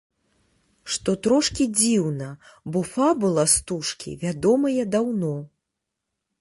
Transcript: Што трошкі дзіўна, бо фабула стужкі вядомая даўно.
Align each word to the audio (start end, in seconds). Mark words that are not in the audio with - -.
Што 0.95 1.11
трошкі 1.27 1.67
дзіўна, 1.79 2.29
бо 2.75 2.79
фабула 2.95 3.47
стужкі 3.55 4.17
вядомая 4.27 4.91
даўно. 4.97 5.35